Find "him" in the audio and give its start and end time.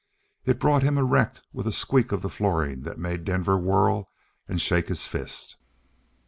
0.81-0.97